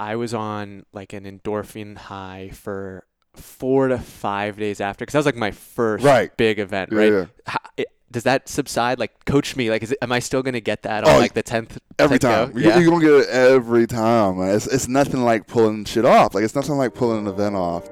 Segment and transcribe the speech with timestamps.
[0.00, 3.04] I was on like an endorphin high for
[3.34, 6.36] four to five days after because that was like my first Right.
[6.36, 7.12] big event, Yeah, right?
[7.12, 7.24] yeah.
[7.46, 8.98] How, it, does that subside?
[8.98, 9.70] Like, coach me.
[9.70, 12.18] Like, is it, am I still gonna get that Oh, on like the tenth Every
[12.18, 12.52] time.
[12.52, 12.58] Go?
[12.58, 12.78] Yeah.
[12.78, 14.40] you don't get it every time.
[14.40, 16.34] It's, it's nothing like pulling shit off.
[16.34, 17.88] Like, it's nothing like pulling an event off.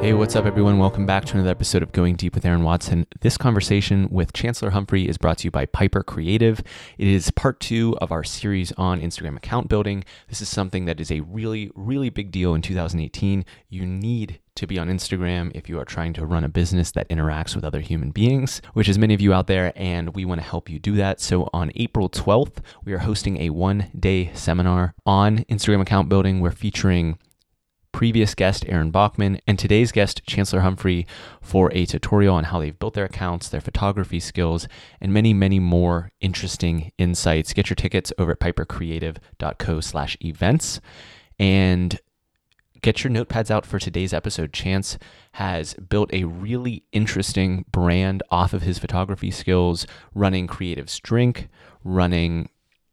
[0.00, 0.78] Hey, what's up, everyone?
[0.78, 3.04] Welcome back to another episode of Going Deep with Aaron Watson.
[3.20, 6.62] This conversation with Chancellor Humphrey is brought to you by Piper Creative.
[6.98, 10.04] It is part two of our series on Instagram account building.
[10.28, 13.44] This is something that is a really, really big deal in 2018.
[13.70, 17.08] You need to be on Instagram if you are trying to run a business that
[17.08, 20.40] interacts with other human beings, which is many of you out there, and we want
[20.40, 21.20] to help you do that.
[21.20, 26.38] So on April 12th, we are hosting a one day seminar on Instagram account building.
[26.38, 27.18] We're featuring
[27.98, 31.04] previous guest Aaron Bachman and today's guest Chancellor Humphrey
[31.42, 34.68] for a tutorial on how they've built their accounts, their photography skills,
[35.00, 37.52] and many, many more interesting insights.
[37.52, 40.80] Get your tickets over at pipercreative.co slash events
[41.40, 41.98] and
[42.82, 44.52] get your notepads out for today's episode.
[44.52, 44.96] Chance
[45.32, 51.48] has built a really interesting brand off of his photography skills, running Creatives Drink,
[51.82, 52.48] running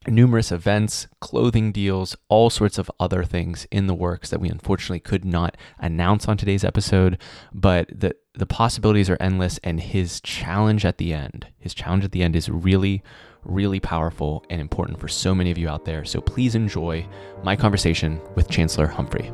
[0.08, 5.00] numerous events, clothing deals, all sorts of other things in the works that we unfortunately
[5.00, 7.18] could not announce on today's episode,
[7.54, 12.12] but the the possibilities are endless and his challenge at the end, his challenge at
[12.12, 13.04] the end is really
[13.46, 16.04] really powerful and important for so many of you out there.
[16.04, 17.08] So please enjoy
[17.44, 19.32] my conversation with Chancellor Humphrey.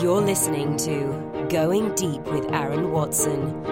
[0.00, 3.64] You're listening to Going Deep with Aaron Watson.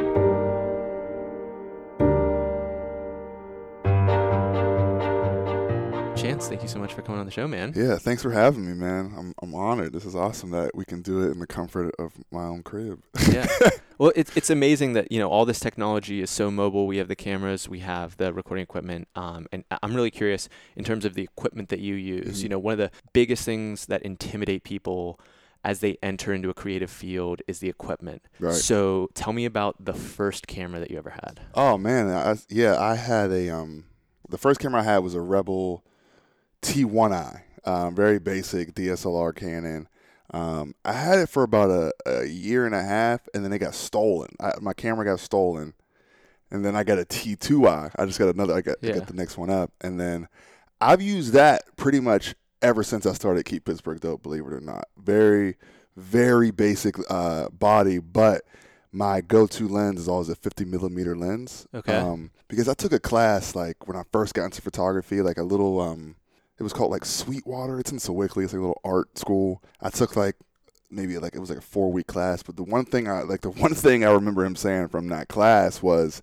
[6.17, 7.73] Chance, thank you so much for coming on the show, man.
[7.77, 9.13] Yeah, thanks for having me, man.
[9.19, 9.93] I'm, I'm honored.
[9.93, 13.03] This is awesome that we can do it in the comfort of my own crib.
[13.31, 13.47] yeah.
[13.97, 16.89] Well, it's it's amazing that you know all this technology is so mobile.
[16.89, 20.49] We have the cameras, we have the recording equipment, um, and I- I'm really curious
[20.75, 22.43] in terms of the equipment that you use.
[22.43, 22.51] You Mhm.
[22.51, 25.21] know, one of the biggest things that intimidate people
[25.65, 28.23] as they enter into a creative field is the equipment.
[28.39, 28.55] Right.
[28.55, 31.41] So, tell me about the first camera that you ever had.
[31.55, 33.85] Oh man, I, yeah, I had a um,
[34.29, 35.85] the first camera I had was a Rebel
[36.63, 39.89] T1i, um, very basic DSLR Canon.
[40.33, 43.59] Um, I had it for about a, a year and a half, and then it
[43.59, 44.31] got stolen.
[44.41, 45.75] I, my camera got stolen,
[46.51, 47.91] and then I got a T2i.
[47.97, 48.55] I just got another.
[48.55, 50.29] I got, I got the next one up, and then
[50.81, 54.23] I've used that pretty much ever since I started Keep Pittsburgh Dope.
[54.23, 55.57] Believe it or not, very,
[55.97, 58.43] very basic uh, body, but
[58.91, 61.67] my go-to lens is always a 50 millimeter lens.
[61.75, 61.95] Okay.
[61.95, 65.43] Um, because I took a class like when I first got into photography, like a
[65.43, 66.17] little um,
[66.59, 67.81] it was called like Sweetwater.
[67.81, 68.45] It's in Sewickley.
[68.45, 69.63] It's like a little art school.
[69.81, 70.37] I took like
[70.91, 72.43] maybe like it was like a four week class.
[72.43, 75.29] But the one thing I like the one thing I remember him saying from that
[75.29, 76.23] class was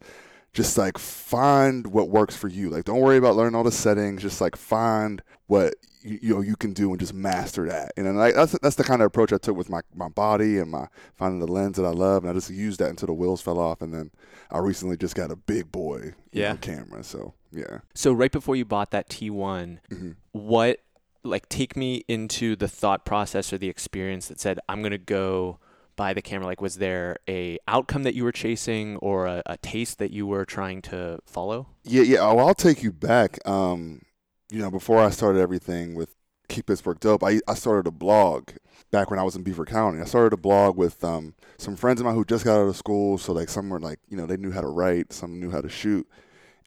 [0.53, 2.69] just like find what works for you.
[2.69, 4.21] Like don't worry about learning all the settings.
[4.21, 7.91] Just like find what you, you know you can do and just master that.
[7.97, 10.71] And like that's that's the kind of approach I took with my my body and
[10.71, 12.23] my finding the lens that I love.
[12.23, 13.81] And I just used that until the wheels fell off.
[13.81, 14.11] And then
[14.49, 16.55] I recently just got a big boy Yeah.
[16.57, 17.03] camera.
[17.03, 17.79] So yeah.
[17.93, 20.79] So, right before you bought that T1, hmm what
[21.23, 24.97] like take me into the thought process or the experience that said i'm going to
[24.97, 25.59] go
[26.01, 29.57] buy the camera like was there a outcome that you were chasing or a, a
[29.57, 32.21] taste that you were trying to follow Yeah, yeah.
[32.21, 33.37] Oh, I'll take you back.
[33.47, 34.01] Um,
[34.49, 36.15] you know, before I started everything with
[36.49, 38.49] Keep Pittsburgh Dope, I I started a blog
[38.89, 40.01] back when I was in Beaver County.
[40.01, 42.75] I started a blog with um some friends of mine who just got out of
[42.75, 45.51] school, so like some were like you know they knew how to write, some knew
[45.51, 46.07] how to shoot,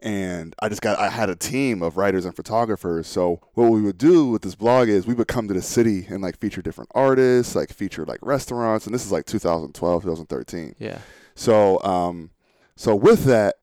[0.05, 3.07] and I just got I had a team of writers and photographers.
[3.09, 6.07] So what we would do with this blog is we would come to the city
[6.09, 10.75] and like feature different artists, like feature like restaurants, and this is like 2012, 2013.
[10.79, 10.99] yeah
[11.35, 12.31] So, um,
[12.77, 13.57] so with that,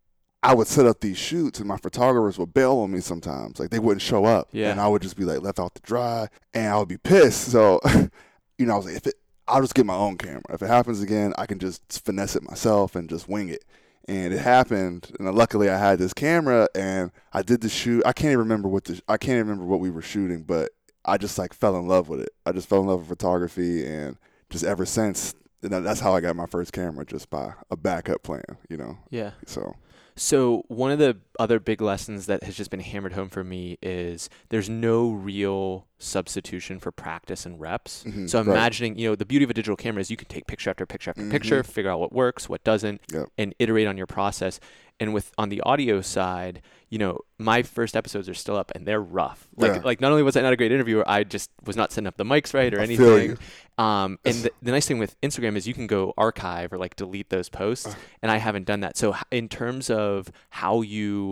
[0.43, 3.59] I would set up these shoots, and my photographers would bail on me sometimes.
[3.59, 4.71] Like they wouldn't show up, Yeah.
[4.71, 7.51] and I would just be like left out to dry, and I would be pissed.
[7.51, 7.79] So,
[8.57, 9.15] you know, I was like, if it,
[9.47, 10.41] I'll just get my own camera.
[10.49, 13.63] If it happens again, I can just finesse it myself and just wing it.
[14.07, 18.03] And it happened, and luckily I had this camera, and I did the shoot.
[18.05, 20.71] I can't even remember what the I can't even remember what we were shooting, but
[21.05, 22.29] I just like fell in love with it.
[22.45, 24.17] I just fell in love with photography, and
[24.49, 28.43] just ever since, that's how I got my first camera, just by a backup plan,
[28.69, 28.97] you know.
[29.11, 29.75] yeah So
[30.15, 33.77] so one of the other big lessons that has just been hammered home for me
[33.81, 38.03] is there's no real substitution for practice and reps.
[38.07, 38.53] Mhm, So I'm right.
[38.55, 40.85] imagining, you know, the beauty of a digital camera is you can take picture after
[40.85, 41.31] picture after Mhm.
[41.31, 43.29] picture, figure out what works, what doesn't, Yep.
[43.37, 44.59] and iterate on your process.
[44.99, 48.85] And with on the audio side, you know, my first episodes are still up and
[48.87, 49.47] they're rough.
[49.57, 49.81] Like Yeah.
[49.83, 52.17] like not only was I not a great interviewer, I just was not setting up
[52.17, 53.37] the mics right or I anything.
[53.79, 56.95] Um, and the, the nice thing with Instagram is you can go archive or like
[56.95, 57.93] delete those posts, Uh.
[58.21, 58.95] and I haven't done that.
[58.95, 61.30] So in terms of how you,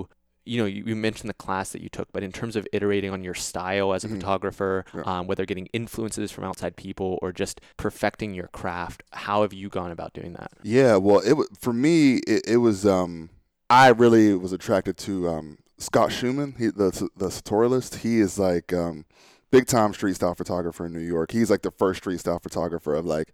[0.49, 3.11] you know, you, you mentioned the class that you took, but in terms of iterating
[3.11, 4.15] on your style as a Mhm.
[4.15, 5.01] photographer, Yeah.
[5.05, 9.69] um, whether getting influences from outside people or just perfecting your craft, how have you
[9.69, 10.51] gone about doing that?
[10.63, 13.29] Yeah, well, it for me, it, it was um,
[13.69, 17.97] I really was attracted to um, Scott Schuman, he, the the Sartorialist.
[17.97, 19.05] He is like um,
[19.51, 21.31] big time street style photographer in New York.
[21.31, 23.33] He's like the first street style photographer of like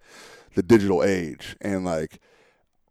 [0.56, 2.19] the digital age, and like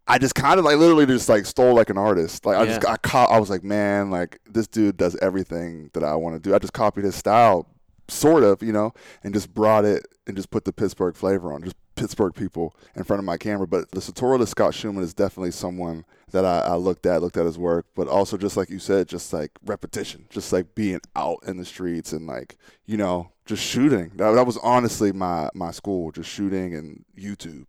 [0.07, 2.45] I just kind of like literally just like stole like an artist.
[2.45, 2.91] Like I just Yeah.
[2.91, 6.39] I caught I was like, man, like this dude does everything that I want to
[6.39, 6.53] do.
[6.53, 7.67] I just copied his style,
[8.07, 8.93] sort of, you know,
[9.23, 13.03] and just brought it and just put the Pittsburgh flavor on, just Pittsburgh people in
[13.03, 13.65] front of my camera.
[13.65, 17.45] But the Sartorialist Scott Schuman is definitely someone that I, I looked at, looked at
[17.45, 21.39] his work, but also just like you said, just like repetition, just like being out
[21.47, 24.11] in the streets and like you know just shooting.
[24.15, 27.65] That, that was honestly my my school, just shooting and YouTube.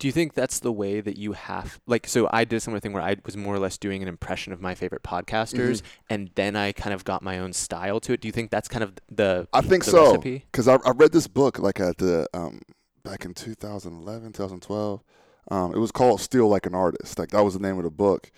[0.00, 2.80] Do you think that's the way that you have like so I did a similar
[2.80, 6.30] thing where I was more or less doing an impression of my favorite podcasters and
[6.36, 8.22] then I kind of got my own style to it.
[8.22, 11.12] Do you think that's kind of the I think the so because I, I read
[11.12, 12.62] this book like at the um
[13.04, 15.02] back in 2011 2012
[15.50, 17.18] um it was called Steal Like an Artist.
[17.18, 18.32] Like that was the name of the book.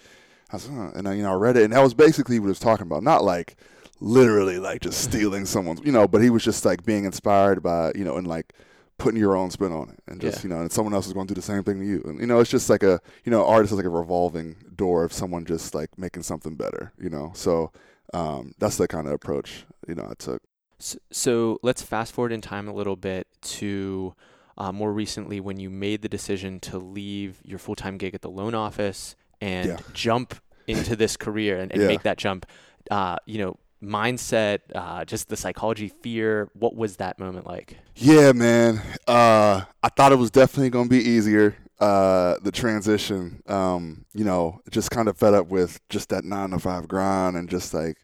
[0.51, 2.49] I was, and I, you know I read it and that was basically what it
[2.51, 3.05] was talking about.
[3.05, 3.57] Not like
[4.01, 7.93] literally like just stealing someone's you know but he was just like being inspired by
[7.95, 8.53] you know and like
[9.03, 10.43] putting your own spin on it and just Yeah.
[10.49, 12.21] you know and someone else is going to do the same thing to you and
[12.21, 15.13] you know it's just like a you know artist is like a revolving door of
[15.13, 17.73] someone just like making something better you know so
[18.15, 20.41] um that's the kind of approach you know I took
[20.81, 23.27] S- So let's fast forward in time a little bit
[23.61, 24.15] to
[24.59, 28.21] uh, more recently when you made the decision to leave your full time gig at
[28.23, 29.77] the loan office and Yeah.
[29.95, 30.35] jump
[30.67, 31.89] into this career and, and Yeah.
[31.89, 32.47] make that jump.
[32.91, 36.49] Uh, you know, mindset, uh, just the psychology, fear.
[36.55, 37.77] What was that moment like?
[37.97, 38.81] Yeah, man.
[39.07, 41.57] Uh, I thought it was definitely going to be easier.
[41.81, 46.51] Uh, the transition, um, you know, just kind of fed up with just that nine
[46.51, 47.97] to five grind and just like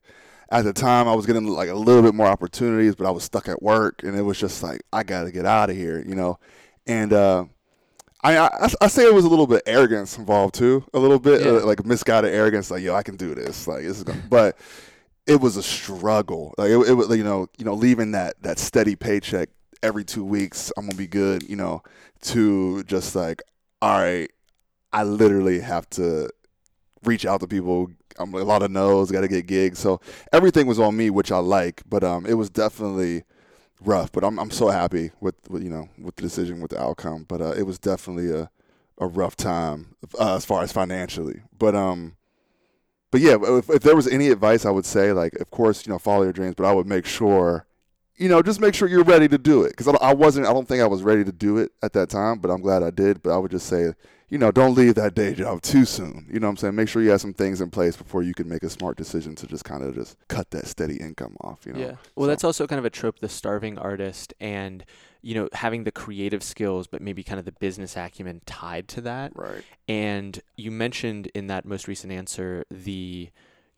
[0.50, 3.22] at the time I was getting like a little bit more opportunities, but I was
[3.22, 6.02] stuck at work and it was just like, I got to get out of here,
[6.04, 6.40] you know?
[6.88, 7.44] And, uh,
[8.24, 11.42] I, I I say it was a little bit arrogance involved too, a little bit
[11.46, 11.52] Yeah.
[11.58, 14.20] uh, like misguided arrogance, like yo, I can do this, like this is gonna.
[14.28, 14.56] But
[15.28, 18.58] it was a struggle, like it, it was you know you know leaving that that
[18.58, 19.50] steady paycheck
[19.82, 21.82] every two weeks, I'm gonna be good, you know,
[22.22, 23.42] to just like
[23.80, 24.30] all right,
[24.92, 26.30] I literally have to
[27.04, 27.90] reach out to people.
[28.18, 30.00] I'm a lot of no's, got to get gigs, so
[30.32, 33.22] everything was on me, which I like, but um, it was definitely
[33.80, 34.10] rough.
[34.10, 37.26] But I'm I'm so happy with, with you know with the decision, with the outcome.
[37.28, 38.50] But uh, it was definitely a
[38.98, 41.42] a rough time uh, as far as financially.
[41.56, 42.16] But um,
[43.10, 45.92] but yeah, if, if there was any advice, I would say like, of course, you
[45.92, 47.64] know, follow your dreams, but I would make sure.
[48.20, 49.76] You know, just make sure you're ready to do it.
[49.76, 52.08] Because I, I wasn't, I don't think I was ready to do it at that
[52.08, 53.22] time, but I'm glad I did.
[53.22, 53.92] But I would just say,
[54.28, 56.26] you know, don't leave that day job too soon.
[56.28, 56.74] You know what I'm saying?
[56.74, 59.36] Make sure you have some things in place before you can make a smart decision
[59.36, 61.78] to just kind of just cut that steady income off, you know?
[61.78, 61.92] Yeah.
[62.16, 64.84] Well, So- that's also kind of a trope, the starving artist, and
[65.28, 69.00] you know having the creative skills, but maybe kind of the business acumen tied to
[69.02, 69.32] that.
[69.34, 69.62] Right.
[69.86, 73.28] And you mentioned in that most recent answer the,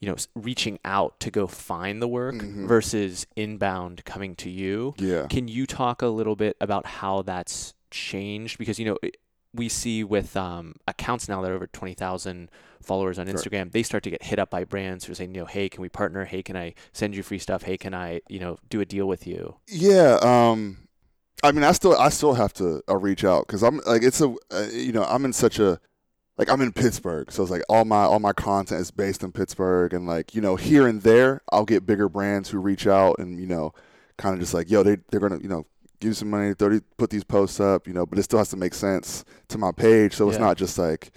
[0.01, 2.67] you know, reaching out to go find the work Mhm.
[2.69, 4.95] versus inbound coming to you.
[4.99, 5.27] Yeah.
[5.29, 8.57] Can you talk a little bit about how that's changed?
[8.59, 8.99] Because you know.
[9.03, 9.17] it-
[9.53, 12.49] we see with um, accounts now that are over 20,000
[12.81, 13.27] followers on.
[13.27, 15.69] Instagram, they start to get hit up by brands who are saying, you know, hey,
[15.69, 16.25] can we partner?
[16.25, 17.65] Hey, can I send you free stuff?
[17.65, 19.57] Hey, can I, you know, do a deal with you?
[19.67, 20.87] Yeah, um,
[21.43, 24.21] I mean, I still, I still have to uh, reach out because I'm like, it's
[24.21, 25.81] a, uh, you know, I'm in such a,
[26.37, 29.33] like, I'm in Pittsburgh, so it's like all my, all my content is based in
[29.33, 33.19] Pittsburgh, and like, you know, here and there, I'll get bigger brands who reach out
[33.19, 33.73] and you know,
[34.19, 35.67] kind of just like, yo, they, they're gonna, you know,
[36.01, 38.49] give you some money, thirty, put these posts up, you know, but it still has
[38.51, 40.45] to make sense to my page, so it's Yeah.
[40.47, 41.11] not just like.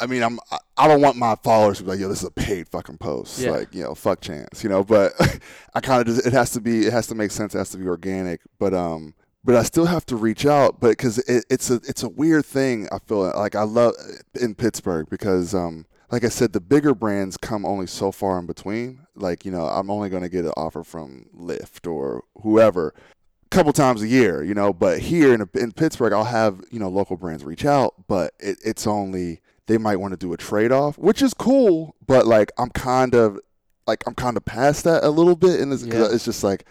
[0.00, 0.38] I mean, I'm.
[0.52, 2.98] I- I don't want my followers to be like, "Yo, this is a paid fucking
[2.98, 3.50] post." Yeah.
[3.52, 4.84] Like, you know, fuck chance, you know.
[4.84, 5.12] But
[5.74, 6.24] I kind of just.
[6.26, 6.86] It has to be.
[6.86, 7.54] It has to make sense.
[7.54, 8.42] It has to be organic.
[8.60, 9.14] But um.
[9.44, 10.80] But I still have to reach out.
[10.80, 12.88] But because it, it's a it's a weird thing.
[12.92, 13.94] I feel like I love
[14.40, 15.86] in Pittsburgh because um.
[16.10, 19.00] Like I said, the bigger brands come only so far in between.
[19.14, 23.48] Like you know, I'm only going to get an offer from Lyft or whoever a
[23.50, 24.72] couple times a year, you know.
[24.72, 28.56] But here in, in Pittsburgh, I'll have you know local brands reach out, but it,
[28.64, 31.94] it's only they might want to do a trade off, which is cool.
[32.06, 33.38] But like I'm kind of
[33.86, 36.06] like I'm kind of past that a little bit, and it's, Yeah.
[36.10, 36.64] it's just like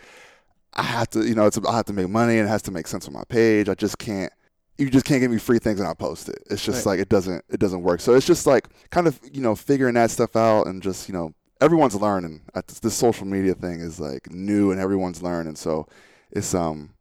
[0.74, 2.72] I have to, you know, it's I have to make money and it has to
[2.72, 3.70] make sense on my page.
[3.70, 4.32] I just can't.
[4.78, 6.38] You just can't give me free things and I post it.
[6.52, 6.92] It's just Right.
[6.94, 8.00] like it doesn't it doesn't work.
[8.00, 11.14] So it's just like kind of you know figuring that stuff out and just you
[11.14, 12.42] know everyone's learning.
[12.68, 15.56] This, this social media thing is like new and everyone's learning.
[15.56, 15.88] So
[16.32, 16.92] it's um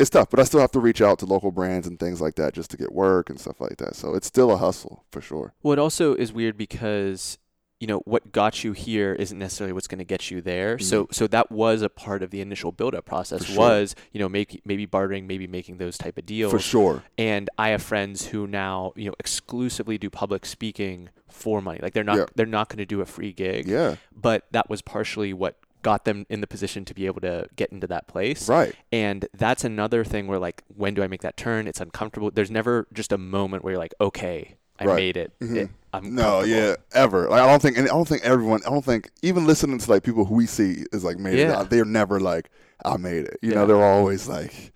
[0.00, 2.34] it's tough, but I still have to reach out to local brands and things like
[2.34, 3.94] that just to get work and stuff like that.
[3.94, 5.54] So it's still a hustle for sure.
[5.62, 7.38] Well, it also is weird because
[7.82, 10.78] you know what got you here isn't necessarily what's going to get you there.
[10.78, 13.54] So so that was a part of the initial build up process Mm-hmm.
[13.54, 13.68] Sure.
[13.68, 16.52] was you know make, maybe bartering, maybe making those type of deals.
[16.52, 17.02] For sure.
[17.18, 21.80] And I have friends who now you know exclusively do public speaking for money.
[21.82, 22.26] Like they're not Yeah.
[22.36, 23.66] they're not going to do a free gig.
[23.66, 23.96] Yeah.
[24.14, 27.72] But that was partially what got them in the position to be able to get
[27.72, 28.48] into that place.
[28.48, 28.72] Right.
[28.92, 31.66] And that's another thing where like when do I make that turn?
[31.66, 32.30] It's uncomfortable.
[32.30, 34.94] There's never just a moment where you're like, okay, I Right.
[34.96, 35.32] made it.
[35.40, 35.56] Mhm.
[35.56, 37.28] It- I'm No, yeah, ever.
[37.28, 38.60] Like I don't think, and I don't think everyone.
[38.66, 41.62] I don't think even listening to like people who we see is like made Yeah.
[41.62, 41.70] it.
[41.70, 42.50] They're never like
[42.84, 43.38] I made it.
[43.42, 43.56] You Yeah.
[43.56, 44.72] know, they're always like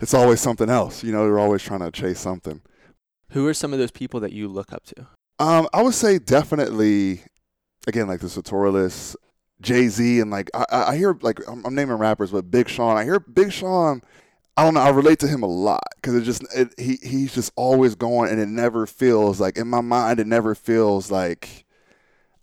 [0.00, 1.02] it's always something else.
[1.02, 2.60] You know, they're always trying to chase something.
[3.30, 5.06] Who are some of those people that you look up to?
[5.38, 7.22] Um, I would say definitely,
[7.86, 9.16] again, like the Sartorialists,
[9.60, 12.68] Jay Z, and like I, I I hear like I'm, I'm naming rappers, but Big
[12.68, 12.96] Sean.
[12.96, 14.02] I hear Big Sean.
[14.56, 14.80] I don't know.
[14.80, 18.30] I relate to him a lot because it just it, he he's just always going,
[18.30, 20.20] and it never feels like in my mind.
[20.20, 21.64] It never feels like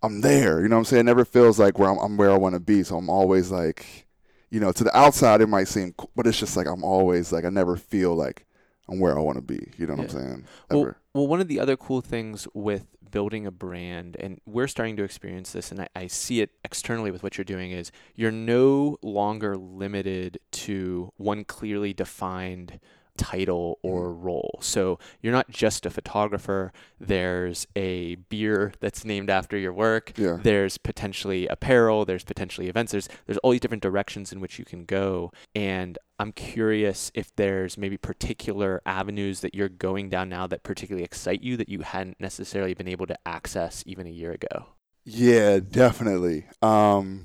[0.02, 0.60] I'm there.
[0.60, 1.00] You know what I'm saying?
[1.00, 2.82] It never feels like where I'm, I'm where I want to be.
[2.82, 4.08] So I'm always like,
[4.50, 7.32] you know, to the outside it might seem, cool, but it's just like I'm always
[7.32, 8.46] like I never feel like
[8.88, 9.72] I'm where I want to be.
[9.78, 10.22] You know what I'm Yeah.
[10.22, 10.48] saying?
[10.70, 14.96] Well, well, one of the other cool things with building a brand, and we're starting
[14.96, 18.30] to experience this, and I, I see it externally with what you're doing, is you're
[18.30, 22.80] no longer limited to one clearly defined
[23.16, 24.58] title or role.
[24.62, 26.72] So you're not just a photographer.
[26.98, 30.12] There's a beer that's named after your work.
[30.16, 30.38] Yeah.
[30.42, 32.04] There's potentially apparel.
[32.04, 32.92] There's potentially events.
[32.92, 35.32] There's there's all these different directions in which you can go.
[35.54, 41.04] And I'm curious if there's maybe particular avenues that you're going down now that particularly
[41.04, 44.66] excite you that you hadn't necessarily been able to access even a year ago.
[45.04, 46.44] Yeah, definitely.
[46.60, 47.24] Um,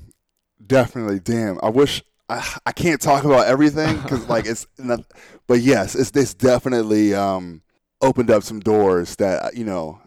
[0.65, 1.19] definitely.
[1.19, 5.01] Damn, I wish I, I can't talk about everything because like it's, not,
[5.47, 7.61] but yes, it's it's definitely um
[8.01, 10.01] opened up some doors that you know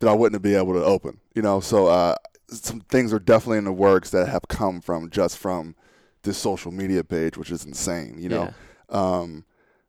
[0.00, 1.20] that I wouldn't be able to open.
[1.34, 2.14] You know, so uh,
[2.48, 5.74] some things are definitely in the works that have come from just from
[6.22, 8.16] this social media page, which is insane.
[8.18, 8.54] You know,
[8.90, 8.96] Yeah.
[9.18, 9.44] um,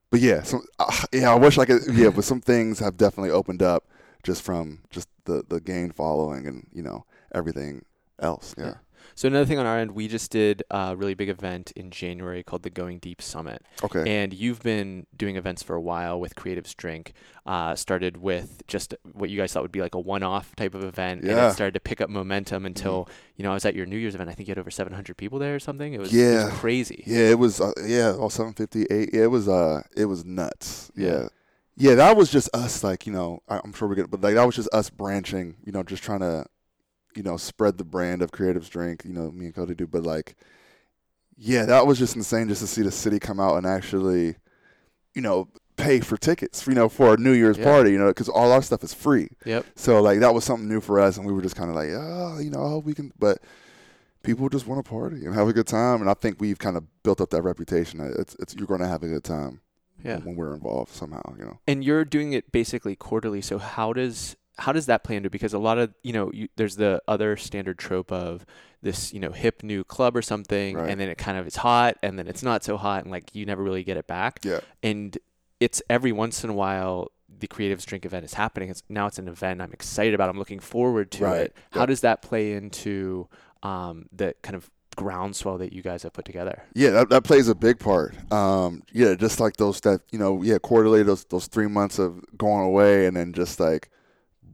[0.10, 1.82] but yeah, some uh, yeah, I wish I could.
[1.94, 3.86] Yeah, but some things have definitely opened up
[4.24, 7.84] just from just the the gain following and you know everything
[8.20, 8.56] else.
[8.58, 8.66] Yeah.
[8.66, 8.74] Yeah.
[9.18, 12.44] So another thing on our end, we just did a really big event in January
[12.44, 13.62] called the Going Deep Summit.
[13.82, 14.04] Okay.
[14.24, 17.14] And you've been doing events for a while with Creatives Drink.
[17.46, 20.84] Uh, started with just what you guys thought would be like a one-off type of
[20.84, 23.08] event, and it started to pick up momentum until
[23.38, 24.30] you know I was at your New Year's event.
[24.30, 25.94] I think you had over 700 people there or something.
[25.94, 26.46] It was, it Yeah.
[26.46, 27.04] was crazy.
[27.08, 27.62] Yeah, it was.
[27.62, 29.12] Uh, yeah, oh, 758.
[29.14, 29.48] Yeah, it was.
[29.48, 30.92] Uh, it was nuts.
[30.96, 31.08] Yeah.
[31.08, 31.28] Yeah.
[31.78, 32.84] yeah, That was just us.
[32.84, 35.56] Like you know, I'm sure we're gonna, but like that was just us branching.
[35.64, 36.48] You know, just trying to,
[37.16, 39.04] you know, spread the brand of Creatives Drink.
[39.06, 39.88] You know, me and Cody do.
[39.88, 40.36] But like,
[41.38, 44.36] yeah, that was just insane just to see the city come out and actually,
[45.14, 46.66] you know, pay for tickets.
[46.68, 47.66] You know, for a New Year's Yeah.
[47.66, 47.92] party.
[47.92, 49.30] You know, because all our stuff is free.
[49.46, 49.66] Yep.
[49.76, 51.90] So like that was something new for us, and we were just kind of like,
[51.92, 53.12] oh, you know, I we can.
[53.18, 53.40] But
[54.24, 56.78] people just want to party and have a good time, and I think we've kind
[56.78, 58.00] of built up that reputation.
[58.18, 59.62] It's, it's you're going to have a good time
[60.04, 60.18] Yeah.
[60.20, 61.22] when we're involved somehow.
[61.38, 61.60] You know.
[61.68, 63.42] And you're doing it basically quarterly.
[63.42, 65.30] So how does how does that play into?
[65.30, 68.46] Because a lot of you know, you, there's the other standard trope of
[68.82, 70.90] this, you know, hip new club or something, Right.
[70.90, 73.34] and then it kind of is hot, and then it's not so hot, and like
[73.36, 74.40] you never really get it back.
[74.44, 74.60] Yeah.
[74.84, 75.18] And
[75.60, 78.70] it's every once in a while the Creatives Drink event is happening.
[78.70, 80.30] It's now it's an event I'm excited about.
[80.30, 81.42] I'm looking forward to Right.
[81.42, 81.56] it.
[81.72, 83.28] How does that play into
[83.64, 86.64] um, the kind of groundswell that you guys have put together?
[86.74, 88.16] Yeah, that, that plays a big part.
[88.32, 92.24] Um, yeah, just like those that you know, yeah, quarterly those those three months of
[92.38, 93.90] going away, and then just like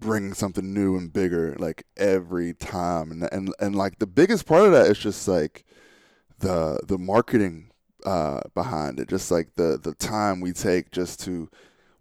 [0.02, 4.66] bringing something new and bigger like every time, and and and like the biggest part
[4.66, 5.64] of that is just like
[6.40, 7.72] the the marketing
[8.06, 11.50] uh, behind it, just like the the time we take just to.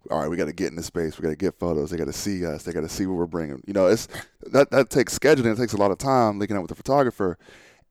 [0.09, 1.19] All right, we got to get in the space.
[1.19, 1.91] We got to get photos.
[1.91, 2.63] They got to see us.
[2.63, 3.61] They got to see what we're bringing.
[3.67, 4.07] You know, it's
[4.47, 5.53] that that takes scheduling.
[5.53, 7.37] It takes a lot of time linking up with the photographer.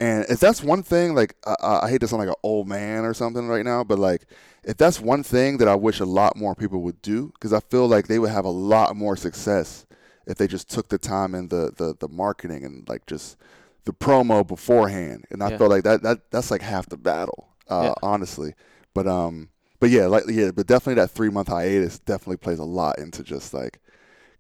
[0.01, 3.05] And if that's one thing, like I I hate to sound like an old man
[3.05, 4.27] or something right now, but like
[4.65, 7.61] if that's one thing that I wish a lot more people would do, because I
[7.61, 9.87] feel like they would have a lot more success
[10.31, 13.37] if they just took the time in the the, the marketing and like just
[13.85, 15.25] the promo beforehand.
[15.31, 15.59] And I Yeah.
[15.59, 17.95] feel like that that that's like half the battle, uh, Yeah.
[18.03, 18.55] honestly.
[18.95, 22.65] But um, but yeah, like yeah, but definitely that three month hiatus definitely plays a
[22.65, 23.81] lot into just like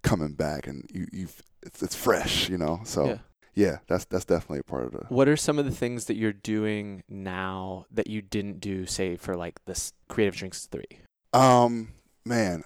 [0.02, 1.28] coming back and you you
[1.62, 2.80] it's, it's fresh, you know.
[2.84, 3.18] So Yeah.
[3.54, 5.06] yeah, that's that's definitely a part of it.
[5.08, 9.16] What are some of the things that you're doing now that you didn't do, say,
[9.16, 11.00] for like this Creatives Drink Three?
[11.32, 11.88] Um,
[12.24, 12.62] man,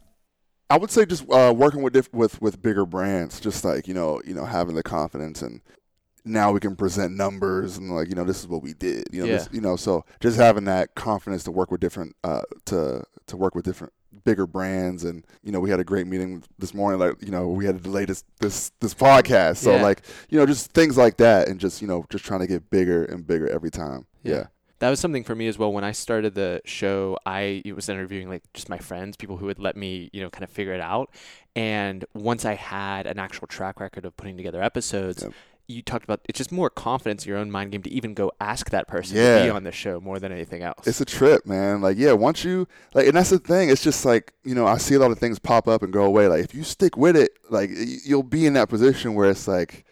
[0.74, 3.94] I would say just uh, working with diff- with with bigger brands, just like you
[3.94, 5.60] know, you know, having the confidence and
[6.24, 9.20] now we can present numbers and like you know this is what we did, you
[9.20, 9.36] know, Yeah.
[9.38, 13.36] this, you know, so just having that confidence to work with different uh to to
[13.36, 13.92] work with different
[14.24, 17.48] bigger brands and you know we had a great meeting this morning like you know
[17.48, 19.82] we had to delay this this podcast so Yeah.
[19.82, 22.70] like you know just things like that and just you know just trying to get
[22.70, 24.46] bigger and bigger every time yeah,
[24.84, 25.72] That was something for me as well.
[25.72, 29.58] When I started the show, I was interviewing like just my friends, people who would
[29.58, 31.08] let me, you know, kind of figure it out.
[31.56, 35.32] And once I had an actual track record of putting together episodes, Yep.
[35.68, 38.30] you talked about it's just more confidence in your own mind game to even go
[38.42, 40.86] ask that person to be on the show more than anything else.
[40.86, 41.80] It's a trip, man.
[41.80, 43.70] Like, yeah, once you like, and that's the thing.
[43.70, 46.04] It's just like you know, I see a lot of things pop up and go
[46.04, 46.28] away.
[46.28, 47.70] Like, if you stick with it, like
[48.04, 49.86] you'll be in that position where it's like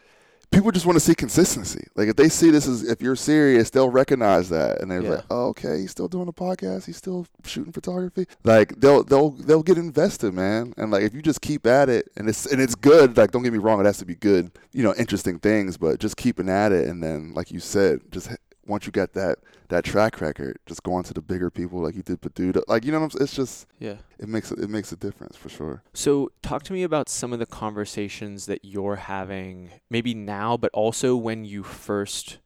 [0.52, 1.84] people just want to see consistency.
[1.96, 5.10] Like, if they see this as if you're serious, they'll recognize that, and they're Yeah.
[5.10, 6.84] like, oh, okay, he's still doing a podcast.
[6.86, 8.26] He's still shooting photography.
[8.44, 10.74] Like, they'll they'll they'll get invested, man.
[10.76, 13.16] And like, if you just keep at it, and it's and it's good.
[13.16, 14.52] Like, don't get me wrong, it has to be good.
[14.72, 18.28] You know, interesting things, but just keeping at it, and then like you said, just
[18.66, 19.38] once you got that
[19.68, 22.62] that track record, just going to the bigger people like you did Peduto.
[22.68, 23.24] Like you know what I'm saying?
[23.24, 23.96] It's just yeah.
[24.18, 25.82] it makes it makes a difference for sure.
[25.94, 30.70] So, talk to me about some of the conversations that you're having, maybe now, but
[30.72, 32.38] also when you first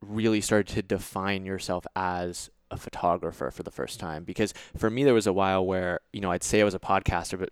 [0.00, 4.24] really started to define yourself as a photographer for the first time.
[4.24, 6.78] Because for me, there was a while where, you know, I'd say I was a
[6.78, 7.50] podcaster, but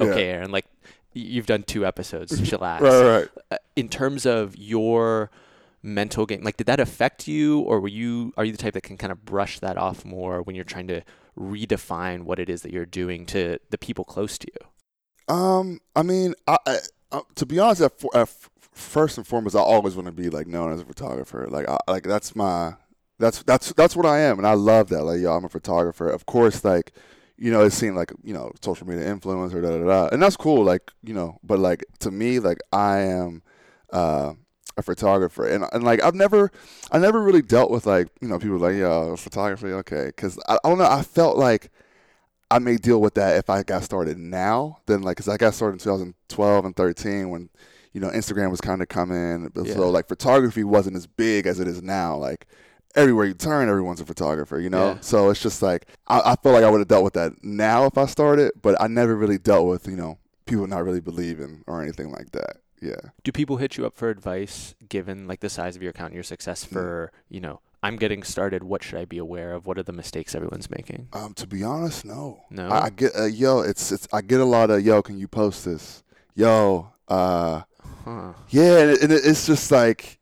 [0.00, 0.66] okay, Aaron, like
[1.12, 2.80] you've done two episodes, chillax.
[2.80, 3.28] Right, right.
[3.50, 5.30] Uh, In terms of your
[5.86, 8.82] mental game, like did that affect you, or were you are you the type that
[8.82, 11.02] can kind of brush that off more when you're trying to
[11.38, 15.34] redefine what it is that you're doing to the people close to you?
[15.34, 16.78] Um, I mean, I, I,
[17.12, 18.28] uh, to be honest, at, at
[18.60, 21.46] first and foremost, I always want to be like known as a photographer.
[21.48, 22.74] Like, I, like that's my
[23.18, 25.04] that's that's that's what I am, and I love that.
[25.04, 26.08] Like, yo, I'm a photographer.
[26.08, 26.92] Of course, like.
[27.38, 30.38] You know, it seemed like you know social media influencer, da da da, and that's
[30.38, 30.64] cool.
[30.64, 33.42] Like you know, but like to me, like I am
[33.92, 34.32] uh,
[34.76, 36.50] a photographer, and and like I've never,
[36.92, 40.58] I never really dealt with like you know people like yo photography, okay, because I,
[40.62, 41.70] I don't know, I felt like
[42.50, 44.78] I may deal with that if I got started now.
[44.86, 47.48] Then like, cause I got started in 2012 and 13 when
[47.92, 49.74] you know Instagram was kind of coming, but Yeah.
[49.74, 52.16] so like photography wasn't as big as it is now.
[52.16, 52.46] Like
[52.94, 54.92] everywhere you turn, everyone's a photographer, you know.
[54.94, 55.00] Yeah.
[55.00, 57.86] So it's just like I, I feel like I would have dealt with that now
[57.86, 61.64] if I started, but I never really dealt with you know people not really believing
[61.66, 62.58] or anything like that.
[62.80, 62.96] Yeah.
[63.24, 66.14] Do people hit you up for advice given like the size of your account and
[66.14, 66.68] your success Mm.
[66.68, 69.66] for, you know, I'm getting started, what should I be aware of?
[69.66, 71.08] What are the mistakes everyone's making?
[71.12, 72.40] Um, to be honest, no.
[72.50, 72.68] No?
[72.68, 73.60] I, I get uh, yo.
[73.60, 74.08] It's it's.
[74.12, 75.02] I get a lot of yo.
[75.02, 76.02] Can you post this?
[76.34, 76.92] Yo.
[77.06, 77.62] Uh.
[78.04, 78.32] Huh.
[78.50, 80.18] Yeah, and, it, and it- it's just like,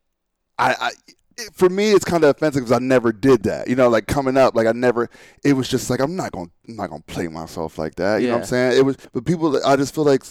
[0.58, 0.90] I, I
[1.38, 3.68] it, for me, it's kind of offensive because I never did that.
[3.68, 5.08] You know, like coming up, like I never.
[5.42, 8.20] It was just like I'm not gonna, I'm not gonna play myself like that.
[8.20, 8.78] You know what I'm saying?
[8.78, 10.22] It was, but people, I just feel like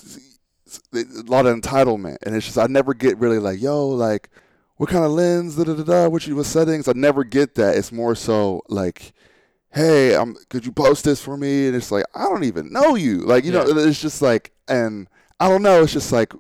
[0.94, 4.30] a lot of entitlement, and it's just I never get really like, yo, like,
[4.78, 6.88] what kind of lens, da da da da, what you what settings?
[6.88, 7.76] I never get that.
[7.78, 9.14] It's more so like.
[9.72, 11.66] Hey, um, could you post this for me?
[11.66, 13.22] And it's like I don't even know you.
[13.22, 15.08] Like you know, it's just like, and
[15.40, 15.82] I don't know.
[15.82, 16.32] It's just like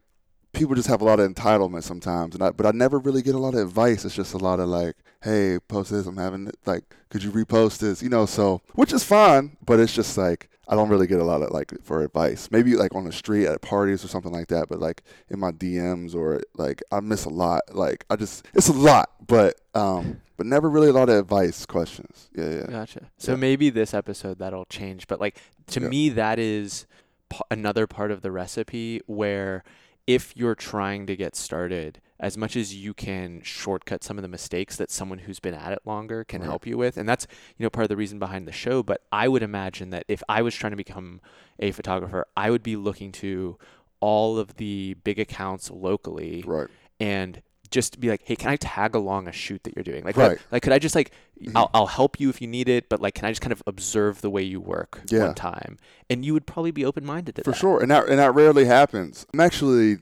[0.53, 3.35] people just have a lot of entitlement sometimes, and I, but I never really get
[3.35, 4.05] a lot of advice.
[4.05, 6.05] It's just a lot of like, hey, post this.
[6.05, 6.57] I'm having it.
[6.65, 8.01] Like, could you repost this?
[8.01, 11.23] You know, so which is fine, but it's just like I don't really get a
[11.25, 12.49] lot of like for advice.
[12.51, 15.51] Maybe like on the street at parties or something like that, but like in my
[15.51, 17.61] DMs or like I miss a lot.
[17.73, 21.65] Like I just it's a lot, but um, but never really a lot of advice
[21.65, 22.29] questions.
[22.35, 22.65] Yeah, yeah.
[22.67, 23.09] Gotcha.
[23.17, 23.37] So Yeah.
[23.39, 25.87] maybe this episode that'll change, but like to Yeah.
[25.89, 26.85] me that is
[27.29, 29.63] p- another part of the recipe where
[30.07, 34.27] if you're trying to get started, as much as you can shortcut some of the
[34.27, 36.47] mistakes that someone who's been at it longer can Right.
[36.49, 38.83] help you with, and that's you know part of the reason behind the show.
[38.83, 41.21] But I would imagine that if I was trying to become
[41.59, 43.57] a photographer, I would be looking to
[43.99, 46.67] all of the big accounts locally Right.
[46.99, 50.03] and just be like, hey, can I tag along a shoot that you're doing?
[50.03, 50.37] Like, Right.
[50.51, 51.53] like, could I just like, Mhm.
[51.55, 53.63] I'll, I'll help you if you need it, but like, can I just kind of
[53.65, 55.25] observe the way you work Yeah.
[55.25, 55.79] one time?
[56.09, 57.57] And you would probably be open minded to For that.
[57.57, 59.25] sure, and that and that rarely happens.
[59.33, 59.97] I'm actually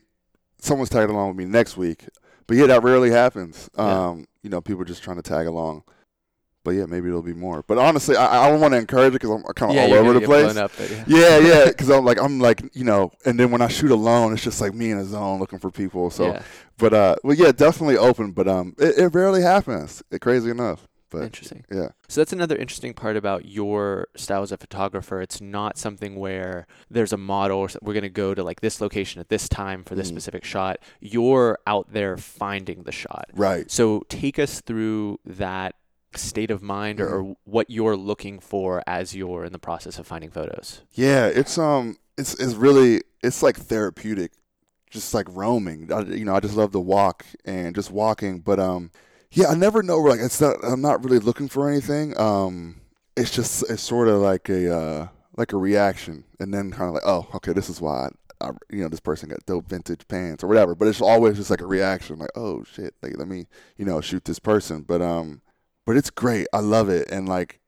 [0.62, 2.06] someone's tagging along with me next week,
[2.46, 3.68] but yeah, that rarely happens.
[3.76, 4.08] Yeah.
[4.08, 5.82] Um, you know, people are just trying to tag along.
[6.64, 7.64] But yeah, maybe it'll be more.
[7.66, 9.94] But honestly, I, I don't want to encourage it because I'm kind of Yeah, all
[9.94, 10.56] over the place.
[10.56, 11.04] Up, yeah.
[11.08, 14.32] Yeah, yeah, because I'm like I'm like you know, and then when I shoot alone,
[14.32, 16.08] it's just like me in a zone looking for people.
[16.10, 16.42] So, Yeah.
[16.78, 20.04] but uh, well, yeah, definitely open, but um, it, it rarely happens.
[20.12, 20.86] It, crazy enough.
[21.12, 21.64] But Interesting.
[21.70, 25.20] yeah, So that's another interesting part about your style as a photographer.
[25.20, 28.80] It's not something where there's a model or we're going to go to like this
[28.80, 30.14] location at this time for this Mhm.
[30.14, 30.78] specific shot.
[31.00, 33.26] You're out there finding the shot.
[33.34, 33.70] right.
[33.70, 35.74] So take us through that
[36.14, 40.06] state of mind or, or what you're looking for as you're in the process of
[40.06, 40.82] finding photos.
[40.92, 44.32] Yeah, it's um, it's it's really it's like therapeutic,
[44.90, 45.90] just like roaming.
[45.92, 48.40] I, you know, I just love to walk and just walking.
[48.40, 48.90] But um,
[49.32, 49.98] yeah, I never know.
[49.98, 50.56] Like, it's not.
[50.62, 52.18] I'm not really looking for anything.
[52.20, 52.80] Um,
[53.16, 56.94] it's just it's sort of like a uh, like a reaction, and then kind of
[56.94, 58.10] like, oh, okay, this is why.
[58.40, 61.48] I, you know, this person got dope vintage pants or whatever, but it's always just
[61.48, 64.82] like a reaction, like, oh shit, like let me, you know, shoot this person.
[64.82, 65.42] But um,
[65.86, 66.46] but it's great.
[66.52, 67.60] I love it, and like,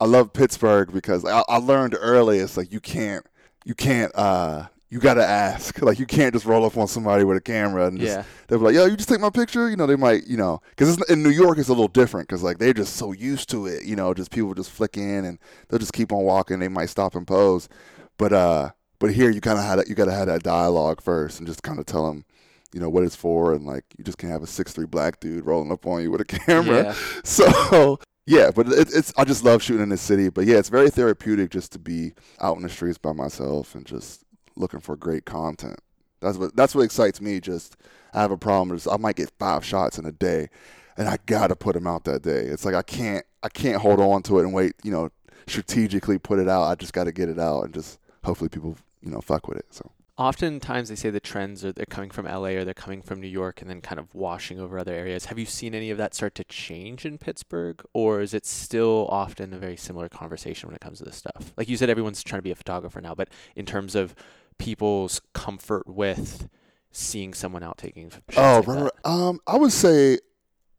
[0.00, 2.38] I love Pittsburgh because I, I learned early.
[2.40, 3.24] It's like you can't
[3.64, 7.36] you can't uh you gotta ask like you can't just roll up on somebody with
[7.36, 8.24] a camera and just Yeah.
[8.48, 10.60] they'll be like yo you just take my picture you know they might you know
[10.70, 13.66] because in new york it's a little different because like they're just so used to
[13.66, 16.68] it you know just people just flick in and they'll just keep on walking they
[16.68, 17.68] might stop and pose
[18.16, 21.46] but uh but here you kind of had you gotta have that dialogue first and
[21.48, 22.24] just kind of tell them
[22.72, 25.18] you know what it's for and like you just can't have a six three black
[25.20, 26.94] dude rolling up on you with a camera Yeah.
[27.24, 30.30] so yeah, but it, it's I just love shooting in the city.
[30.30, 33.86] But yeah, it's very therapeutic just to be out in the streets by myself and
[33.86, 34.24] just
[34.56, 35.78] looking for great content.
[36.20, 37.40] That's what that's what excites me.
[37.40, 37.76] Just
[38.14, 38.78] I have a problem.
[38.90, 40.48] I might get five shots in a day,
[40.96, 42.40] and I gotta put them out that day.
[42.40, 44.74] It's like I can't I can't hold on to it and wait.
[44.82, 45.10] You know,
[45.46, 46.64] strategically put it out.
[46.64, 49.58] I just got to get it out and just hopefully people you know fuck with
[49.58, 49.66] it.
[49.70, 53.20] So Oftentimes they say the trends are they're coming from LA or they're coming from
[53.20, 55.26] New York and then kind of washing over other areas.
[55.26, 59.06] Have you seen any of that start to change in Pittsburgh or is it still
[59.10, 61.52] often a very similar conversation when it comes to this stuff?
[61.58, 64.14] Like you said everyone's trying to be a photographer now, but in terms of
[64.58, 66.48] people's comfort with
[66.90, 70.18] seeing someone out taking Oh, like right, um, I would say,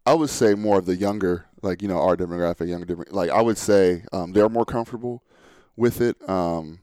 [0.05, 3.11] I would say more of the younger, like you know, our demographic, younger demographic.
[3.13, 5.23] Like I would say, um, they're more comfortable
[5.75, 6.17] with it.
[6.29, 6.79] Um,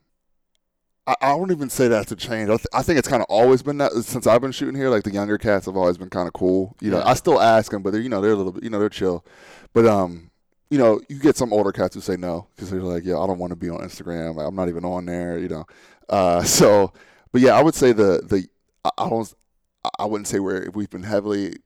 [1.06, 2.48] I, I won't even say that's a change.
[2.48, 4.88] I, th- I think it's kind of always been that since I've been shooting here.
[4.88, 6.76] Like the younger cats have always been kind of cool.
[6.80, 7.08] You know, Yeah.
[7.08, 8.88] I still ask them, but they're you know they're a little bit, you know, they're
[8.88, 9.24] chill.
[9.72, 10.30] But um,
[10.70, 13.26] you know, you get some older cats who say no because they're like, yeah, I
[13.26, 14.44] don't want to be on Instagram.
[14.46, 15.38] I'm not even on there.
[15.38, 15.64] You know,
[16.08, 16.92] uh, so.
[17.32, 18.46] But yeah, I would say the the
[18.84, 19.34] I, don't
[19.98, 21.56] I- wouldn't say we're we've been heavily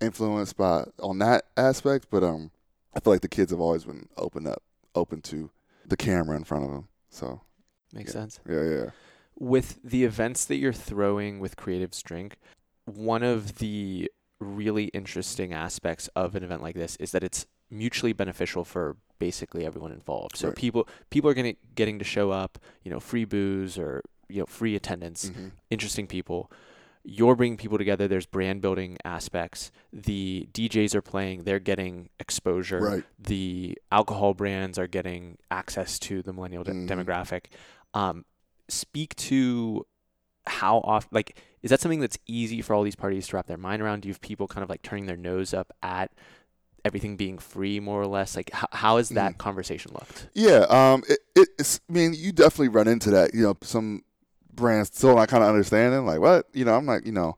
[0.00, 2.50] influenced by on that aspect, but um,
[2.94, 4.62] I feel like the kids have always been open up,
[4.96, 5.50] open to
[5.86, 6.88] the camera in front of them.
[7.10, 7.40] So
[7.92, 8.20] Makes yeah.
[8.20, 8.40] sense.
[8.48, 8.84] yeah, yeah,
[9.38, 12.38] with the events that you're throwing with Creatives Drink,
[12.84, 14.10] one of the
[14.40, 19.64] really interesting aspects of an event like this is that it's mutually beneficial for basically
[19.64, 20.36] everyone involved.
[20.36, 20.56] So Right.
[20.56, 24.46] people people are getting getting to show up, you know, free booze or you know,
[24.46, 26.50] free attendance, hmm interesting people.
[27.04, 28.06] You're bringing people together.
[28.06, 29.72] There's brand building aspects.
[29.92, 31.42] The DJs are playing.
[31.44, 33.04] They're getting exposure right.
[33.18, 36.88] the alcohol brands are getting access to the millennial de- Mhm.
[36.88, 37.46] demographic.
[37.92, 38.24] Um,
[38.68, 39.84] speak to
[40.46, 43.56] how often, like, is that something that's easy for all these parties to wrap their
[43.56, 44.02] mind around?
[44.02, 46.12] Do you have people kind of like turning their nose up at
[46.84, 48.36] everything being free, more or less?
[48.36, 50.28] Like, how, how has that conversation looked?
[50.34, 51.80] Yeah, um, it, it, it's.
[51.88, 53.34] I mean, you definitely run into that.
[53.34, 54.02] You know, some
[54.52, 56.06] brands still not kind of understanding.
[56.06, 56.46] Like, what?
[56.52, 57.36] You know, I'm like, you know,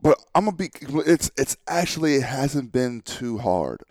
[0.00, 0.70] but I'm gonna be.
[0.80, 3.82] It's it's actually it hasn't been too hard.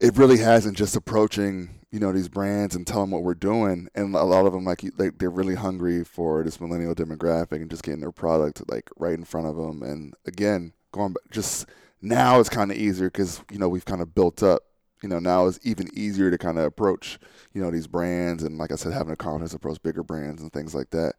[0.00, 0.76] It really hasn't.
[0.76, 4.46] Just approaching you know these brands and telling them what we're doing, and a lot
[4.46, 8.12] of them like they they're really hungry for this millennial demographic and just getting their
[8.12, 9.82] product like right in front of them.
[9.82, 11.66] And again, going back, just
[12.00, 14.62] now it's kind of easier because you know we've kind of built up.
[15.02, 17.18] You know, now it's even easier to kind of approach
[17.52, 20.52] you know these brands and like I said, having a confidence approach bigger brands and
[20.52, 21.14] things like that.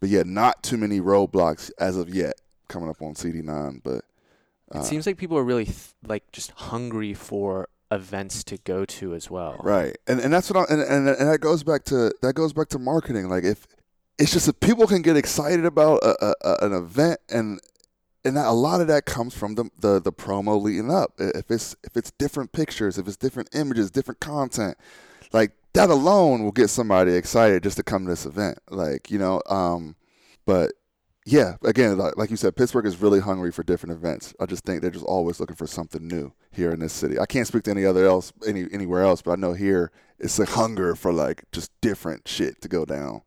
[0.00, 2.34] But yeah, not too many roadblocks as of yet
[2.68, 3.80] coming up on CD9.
[3.82, 4.04] But
[4.74, 8.84] uh, It seems like people are really th- like just hungry for events to go
[8.84, 9.60] to as well.
[9.62, 12.52] right, and and that's what I and, and and that goes back to that goes
[12.52, 13.28] back to marketing.
[13.28, 13.66] Like if
[14.18, 17.60] it's just if people can get excited about a, a, an event and
[18.26, 21.12] and that, a lot of that comes from the, the the promo leading up.
[21.18, 24.76] If it's if it's different pictures, if it's different images, different content,
[25.32, 28.58] like that alone will get somebody excited just to come to this event.
[28.70, 29.96] Like you know, um,
[30.44, 30.72] but
[31.24, 34.32] yeah, again, like, like you said, Pittsburgh is really hungry for different events.
[34.38, 37.18] I just think they're just always looking for something new here in this city.
[37.18, 40.38] I can't speak to any other else any anywhere else, but I know here it's
[40.38, 43.22] a hunger for like just different shit to go down.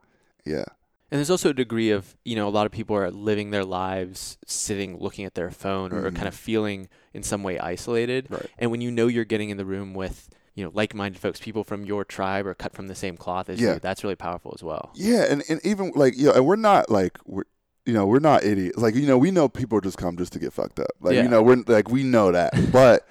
[0.46, 0.66] Yeah.
[1.12, 3.66] And there's also a degree of, you know, a lot of people are living their
[3.66, 6.16] lives sitting looking at their phone or Mhm.
[6.16, 8.28] kind of feeling in some way isolated.
[8.30, 8.46] Right.
[8.60, 11.64] And when you know you're getting in the room with, you know, like-minded folks, people
[11.64, 13.74] from your tribe or cut from the same cloth as Yeah.
[13.76, 14.92] you, that's really powerful as well.
[14.94, 17.44] Yeah, and, and even like you know, and we're not like we're
[17.86, 18.78] you know we're not idiots.
[18.78, 20.92] Like you know we know people just come just to get fucked up.
[21.02, 21.24] Like Yeah.
[21.24, 23.08] you know we're like we know that, but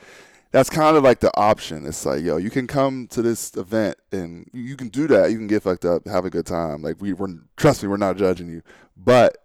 [0.51, 1.87] that's kind of like the option.
[1.87, 5.31] It's like, yo, you can come to this event and you can do that.
[5.31, 6.83] You can get fucked up, have a good time.
[6.83, 8.63] Like we, we're trust me, we're not judging you,
[8.97, 9.37] but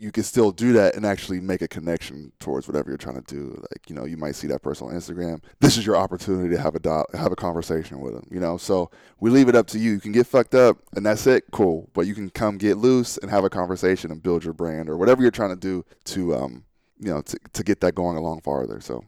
[0.00, 3.34] you can still do that and actually make a connection towards whatever you're trying to
[3.34, 3.50] do.
[3.50, 5.42] Like, you know, you might see that person on Instagram.
[5.60, 8.56] This is your opportunity to have a do- have a conversation with them, you know?
[8.56, 9.92] So we leave it up to you.
[9.92, 11.44] You can get fucked up and that's it.
[11.52, 11.90] Cool.
[11.92, 14.96] But you can come get loose and have a conversation and build your brand or
[14.96, 16.64] whatever you're trying to do to, um,
[16.98, 18.80] you know, to, to get that going along farther.
[18.80, 19.04] So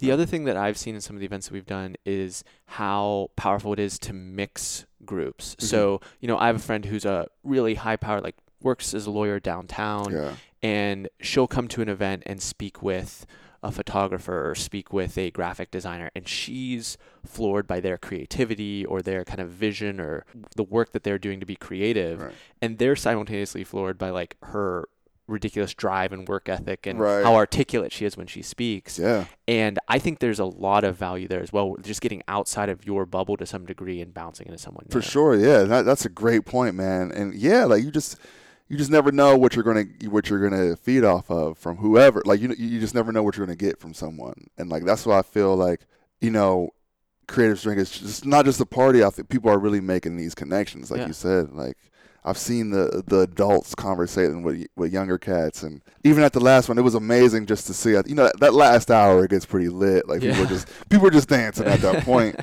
[0.00, 2.44] The other thing that I've seen in some of the events that we've done is
[2.66, 5.54] how powerful it is to mix groups.
[5.54, 5.66] Mm-hmm.
[5.66, 9.06] So, you know, I have a friend who's a really high power, like works as
[9.06, 10.34] a lawyer downtown, yeah.
[10.62, 13.26] and she'll come to an event and speak with
[13.62, 19.02] a photographer or speak with a graphic designer and she's floored by their creativity or
[19.02, 20.24] their kind of vision or
[20.56, 22.32] the work that they're doing to be creative Right.
[22.62, 24.88] and they're simultaneously floored by like her
[25.30, 27.22] ridiculous drive and work ethic and Right.
[27.24, 29.26] how articulate she is when she speaks Yeah.
[29.48, 31.76] and I think there's a lot of value there as well.
[31.80, 34.92] Just getting outside of your bubble to some degree and bouncing into someone new.
[34.92, 37.12] For sure, yeah, that, that's a great point, man.
[37.12, 38.16] And yeah, like you just
[38.68, 42.22] you just never know what you're gonna what you're gonna feed off of from whoever.
[42.24, 44.46] Like you you just never know what you're gonna get from someone.
[44.58, 45.86] And like that's why I feel like
[46.20, 46.70] you know,
[47.26, 49.02] creative drink is just not just a party.
[49.02, 51.06] I think people are really making these connections, like Yeah.
[51.08, 51.52] you said.
[51.52, 51.76] Like
[52.24, 56.68] I've seen the the adults conversating with with younger cats, and even at the last
[56.68, 57.90] one, it was amazing just to see.
[57.92, 60.08] You know, that, that last hour it gets pretty lit.
[60.08, 60.44] Like people Yeah.
[60.44, 62.36] are just people are just dancing at that point.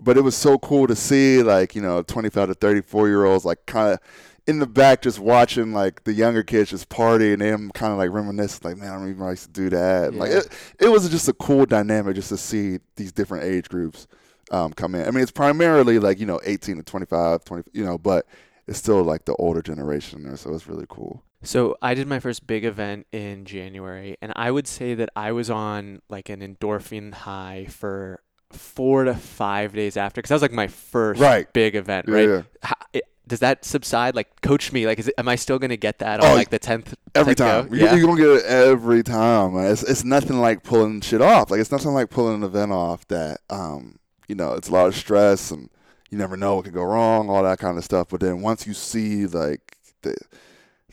[0.00, 3.44] But it was so cool to see, like you know, 25 to 34 year olds,
[3.44, 4.00] like kind of
[4.46, 7.98] in the back, just watching like the younger kids just party, and them kind of
[7.98, 10.08] like reminiscing, like man, I remember I used to do that.
[10.08, 13.68] And, Like it, it was just a cool dynamic just to see these different age
[13.68, 14.06] groups
[14.50, 15.06] um, come in.
[15.06, 18.26] I mean, it's primarily like you know 18 to 25, 20, you know, but
[18.66, 21.22] it's still like the older generation there, so it's really cool.
[21.42, 25.32] So I did my first big event in January, and I would say that I
[25.32, 30.42] was on like an endorphin high for four to five days after, because that was
[30.42, 31.52] like my first Right.
[31.52, 32.28] big event, right?
[32.28, 32.42] yeah.
[32.62, 34.14] How, it, does that subside?
[34.14, 34.86] Like, coach me.
[34.86, 36.94] Like, is it, am I still gonna get that Oh, on like the tenth?
[37.14, 37.72] Every time.
[37.72, 37.94] You, Yeah.
[37.94, 39.56] You're going to get it every time.
[39.56, 41.50] It's, it's nothing like pulling shit off.
[41.50, 43.98] Like, it's nothing like pulling an event off that, um,
[44.28, 45.70] you know, it's a lot of stress and
[46.10, 48.08] you never know what could go wrong, all that kind of stuff.
[48.10, 50.16] But then once you see, like, the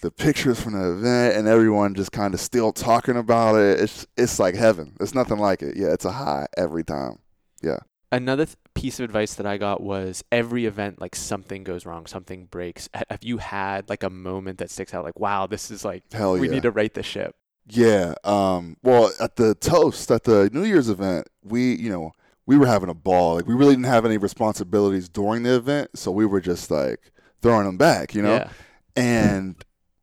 [0.02, 4.06] the pictures from the event and everyone just kind of still talking about it, it's
[4.18, 4.96] it's like heaven.
[5.00, 5.78] It's nothing like it.
[5.78, 7.20] Yeah, it's a high every time.
[7.62, 7.78] Yeah.
[8.12, 12.08] Another th- piece of advice that I got was every event, like something goes wrong,
[12.08, 12.90] something breaks.
[12.94, 15.06] Ha- Have you had like a moment that sticks out?
[15.06, 16.56] Like, wow, this is like Hell we yeah.
[16.56, 17.36] need to right the ship.
[17.70, 18.16] Yeah.
[18.24, 22.12] Um, well, at the toast at the New Year's event, we, you know,
[22.46, 23.36] we were having a ball.
[23.36, 27.12] Like we really didn't have any responsibilities during the event, so we were just like
[27.42, 28.36] throwing them back, you know.
[28.36, 28.50] Yeah.
[28.96, 29.56] And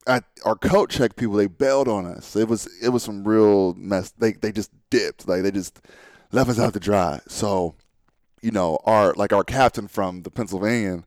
[0.06, 2.34] at our coat check people, they bailed on us.
[2.34, 4.10] It was it was some real mess.
[4.12, 5.28] They they just dipped.
[5.28, 5.80] Like they just
[6.32, 7.20] left us out to dry.
[7.28, 7.74] So,
[8.42, 11.04] you know, our like our captain from the Pennsylvanian,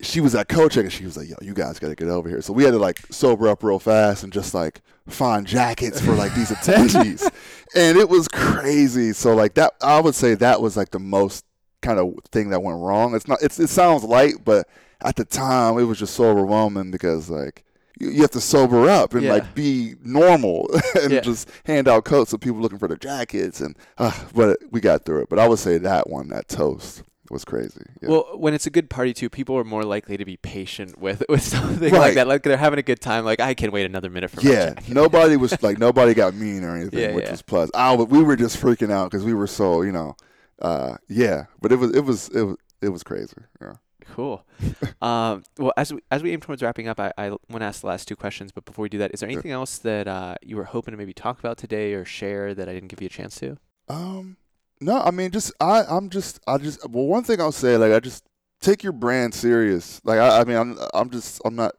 [0.00, 2.08] she was at coach check and she was like, "Yo, you guys got to get
[2.08, 5.46] over here." So we had to like sober up real fast and just like find
[5.46, 7.22] jackets for like these attendees,
[7.74, 9.12] and it was crazy.
[9.12, 11.44] So like that, I would say that was like the most
[11.82, 13.14] kind of thing that went wrong.
[13.14, 13.42] It's not.
[13.42, 14.68] It's it sounds light, but
[15.00, 17.64] at the time it was just so overwhelming because like
[18.00, 19.32] you, you have to sober up and Yeah.
[19.34, 20.68] like be normal
[21.02, 21.20] and Yeah.
[21.20, 25.04] just hand out coats to people looking for their jackets and uh, but we got
[25.04, 25.28] through it.
[25.28, 27.82] But I would say that one, that toast, was crazy.
[28.02, 28.08] Yeah.
[28.10, 31.22] Well, when it's a good party too, people are more likely to be patient with
[31.28, 31.98] with something Right.
[32.00, 32.26] like that.
[32.28, 33.24] Like they're having a good time.
[33.24, 36.76] Like I can wait another minute for yeah, nobody was like nobody got mean or
[36.76, 37.30] anything, Yeah, which yeah.
[37.32, 37.70] was plus.
[37.74, 40.16] I we were just freaking out because we were so you know,
[40.60, 41.44] uh, yeah.
[41.60, 43.36] But it was it was it was it was crazy.
[43.60, 43.74] Yeah.
[44.14, 44.42] Cool.
[45.02, 47.82] um, well, as we, as we aim towards wrapping up, I, I want to ask
[47.82, 48.52] the last two questions.
[48.52, 50.98] But before we do that, is there anything else that uh, you were hoping to
[50.98, 53.58] maybe talk about today or share that I didn't give you a chance to?
[53.88, 54.38] Um,
[54.80, 57.92] no, I mean, just I, I'm just, I just, well, one thing I'll say, like,
[57.92, 58.24] I just
[58.60, 60.00] take your brand serious.
[60.04, 61.74] Like, I, I mean, I'm, I'm just, I'm not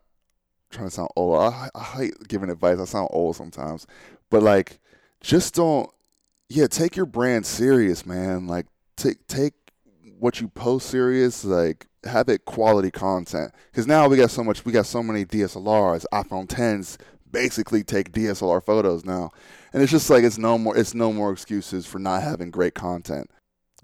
[0.70, 1.42] trying to sound old.
[1.42, 2.80] I, I hate giving advice.
[2.80, 3.88] I sound old sometimes,
[4.30, 4.80] but like,
[5.22, 5.90] just don't,
[6.50, 8.48] yeah, take your brand serious, man.
[8.48, 9.54] Like, take, take
[10.18, 11.44] what you post serious.
[11.46, 13.52] Like, have it quality content.
[13.72, 16.98] Because now we got so much, we got so many DSLRs, iPhone 10s
[17.32, 19.32] basically take DSLR photos now.
[19.74, 22.74] And it's just like it's no more it's no more excuses for not having great
[22.76, 23.30] content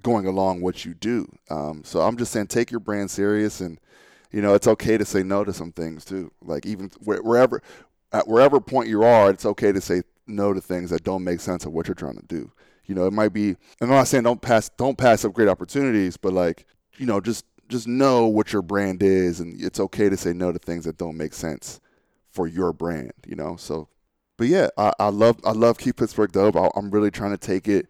[0.02, 1.28] going along what you do.
[1.50, 3.80] Um, so i'm just saying take your brand serious and
[4.32, 6.32] you know it's okay to say no to some things too.
[6.42, 7.62] Like even wherever
[8.12, 11.40] at wherever point you are it's okay to say no to things that don't make
[11.40, 12.52] sense of what you're trying to do.
[12.86, 15.50] You know it might be and i'm not saying don't pass don't pass up great
[15.50, 16.66] opportunities but like
[16.98, 20.52] you know just just know what your brand is and it's okay to say no
[20.52, 21.80] to things that don't make sense
[22.36, 23.88] for your brand you know so
[24.38, 26.56] but yeah, I, I love I love Keep Pittsburgh Dope.
[26.56, 27.88] I, I'm really trying to take it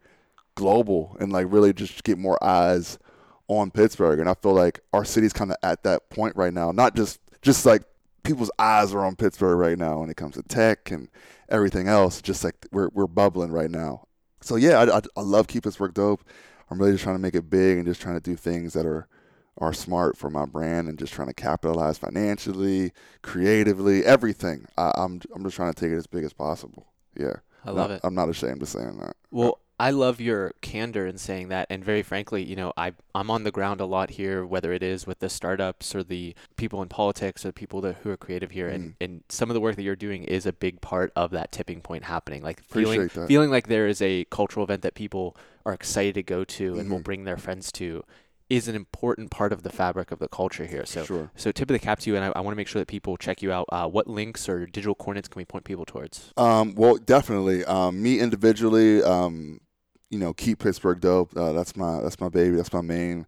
[0.55, 2.99] global and like really just get more eyes
[3.47, 4.19] on Pittsburgh.
[4.19, 6.71] And I feel like our city's kind of at that point right now.
[6.71, 7.83] Not just just like
[8.23, 11.09] people's eyes are on Pittsburgh right now when it comes to tech and
[11.49, 12.21] everything else.
[12.21, 14.07] Just like we're we're bubbling right now.
[14.41, 16.23] So yeah, I, I, I love Keep Pittsburgh Dope.
[16.69, 18.85] I'm really just trying to make it big and just trying to do things that
[18.85, 19.07] are
[19.57, 22.91] are smart for my brand and just trying to capitalize financially,
[23.21, 24.65] creatively, everything.
[24.77, 26.87] I, I'm I'm just trying to take it as big as possible.
[27.17, 28.01] Yeah, I love Not- it.
[28.03, 29.15] I'm not ashamed of saying that.
[29.31, 33.29] Well, I love your candor in saying that, and very frankly, you know, I I'm
[33.29, 36.81] on the ground a lot here, whether it is with the startups or the people
[36.81, 38.95] in politics or people that who are creative here, and Mm.
[39.01, 41.81] and some of the work that you're doing is a big part of that tipping
[41.81, 42.41] point happening.
[42.41, 46.43] Like feeling feeling like there is a cultural event that people are excited to go
[46.45, 47.03] to and will Mhm.
[47.03, 48.03] bring their friends to
[48.49, 50.85] is an important part of the fabric of the culture here.
[50.85, 51.31] So sure.
[51.35, 52.87] so tip of the cap to you, and I, I want to make sure that
[52.87, 53.65] people check you out.
[53.69, 56.31] Uh, what links or digital coordinates can we point people towards?
[56.37, 57.65] Um, well, definitely.
[57.65, 59.61] Um, me individually, um,
[60.09, 61.35] you know, keep Pittsburgh dope.
[61.35, 62.55] Uh, that's my that's my baby.
[62.55, 63.25] That's my main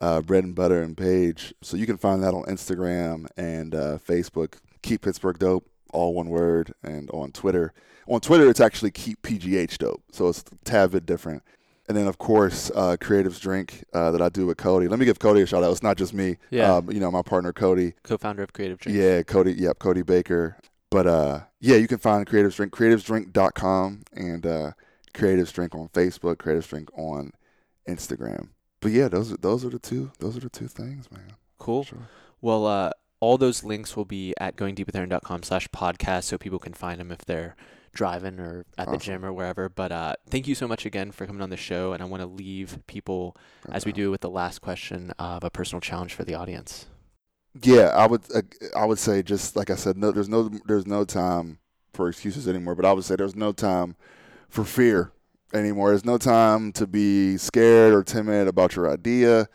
[0.00, 1.54] uh, bread and butter and page.
[1.62, 4.54] So you can find that on Instagram and uh, Facebook.
[4.82, 7.72] Keep Pittsburgh dope, all one word, and on Twitter.
[8.08, 10.02] On Twitter, it's actually keep PGH dope.
[10.10, 11.42] So it's a tad bit different.
[11.92, 14.88] And then, of course, uh, Creatives Drink uh, that I do with Cody.
[14.88, 15.72] Let me give Cody a shout out.
[15.72, 16.38] It's not just me.
[16.48, 16.76] Yeah.
[16.76, 17.92] Um, you know, my partner Cody.
[18.02, 18.98] Co-founder of Creative Drinks.
[18.98, 19.52] Yeah, Cody.
[19.52, 20.56] Yep, Cody Baker.
[20.90, 24.70] But uh, yeah, you can find Creatives Drink, creativesdrink.com, and uh,
[25.12, 27.32] Creatives Drink on Facebook, Creatives Drink on
[27.86, 28.48] Instagram.
[28.80, 30.12] But yeah, those are those are the two.
[30.18, 31.34] Those are the two things, man.
[31.58, 31.84] Cool.
[31.84, 32.08] Sure.
[32.40, 36.98] Well, uh, all those links will be at goingdeepwithaaron.com slash podcast so people can find
[36.98, 37.54] them if they're
[37.92, 39.68] driving or at the gym or wherever.
[39.68, 41.92] But uh, thank you so much again for coming on the show.
[41.92, 43.36] And I want to leave people,
[43.70, 46.86] as we do with the last question, of a personal challenge for the audience.
[47.62, 48.22] Yeah, I would.
[48.34, 48.42] Uh,
[48.74, 51.58] I would say just like I said, no, there's no there's no time
[51.92, 52.74] for excuses anymore.
[52.74, 53.94] But I would say there's no time
[54.48, 55.12] for fear
[55.52, 55.90] anymore.
[55.90, 59.48] There's no time to be scared or timid about your idea.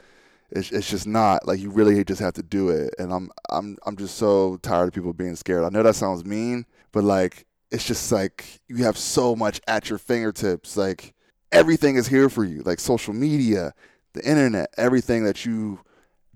[0.52, 2.93] It's it's just not like you really just have to do it.
[3.00, 5.63] And I'm I'm I'm just so tired of people being scared.
[5.63, 9.89] I know that sounds mean, but like it's just like you have so much at
[9.89, 10.77] your fingertips.
[10.77, 11.13] Like
[11.51, 12.62] everything is here for you.
[12.63, 13.73] Like social media,
[14.13, 15.80] the internet, everything that you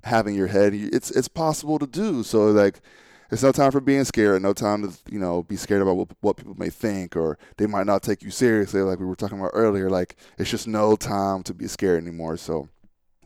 [0.04, 2.24] have in your head, it's it's possible to do.
[2.24, 2.82] So like,
[3.30, 4.41] it's no time for being scared.
[4.41, 7.67] No time to you know be scared about what, what people may think or they
[7.67, 8.82] might not take you seriously.
[8.82, 9.89] Like we were talking about earlier.
[9.89, 12.38] Like it's just no time to be scared anymore.
[12.38, 12.70] So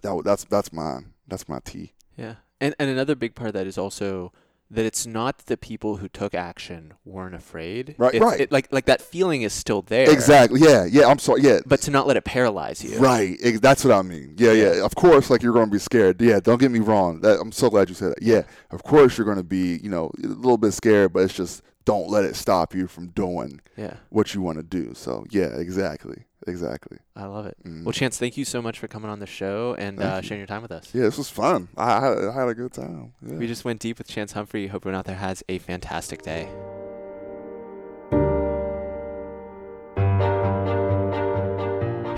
[0.02, 1.14] that that's that's mine.
[1.28, 1.94] That's my T.
[2.16, 2.36] Yeah.
[2.62, 4.32] And, and another big part of that is also
[4.72, 7.96] that it's not that the people who took action weren't afraid.
[7.98, 8.42] Right, It's- right.
[8.42, 10.10] It, like, like that feeling is still there.
[10.10, 10.60] Exactly.
[10.60, 10.86] Yeah.
[10.86, 11.08] Yeah.
[11.08, 11.42] I'm sorry.
[11.42, 11.60] Yeah.
[11.66, 12.98] But to not let it paralyze you.
[12.98, 13.38] Right.
[13.62, 14.34] That's what I mean.
[14.38, 14.74] Yeah, yeah.
[14.76, 14.86] Yeah.
[14.86, 16.20] Of course, like you're going to be scared.
[16.22, 16.40] Yeah.
[16.40, 17.22] Don't get me wrong.
[17.22, 18.24] That, I'm so glad you said that.
[18.24, 18.42] Yeah.
[18.72, 21.62] Of course, you're going to be, you know, a little bit scared, but it's just
[21.86, 23.96] don't let it stop you from doing Yeah.
[24.10, 24.94] what you want to do.
[24.96, 26.98] So yeah, exactly, exactly.
[27.16, 27.58] I love it.
[27.64, 27.84] Mm.
[27.84, 30.48] Well, Chance, thank you so much for coming on the show and uh, sharing your
[30.48, 30.90] time with us.
[30.94, 31.68] yeah, this was fun.
[31.78, 33.14] I, I, had- I had a good time.
[33.26, 33.36] Yeah.
[33.38, 34.68] We just went deep with Chance Humphrey.
[34.68, 36.50] Hope everyone out there has a fantastic day.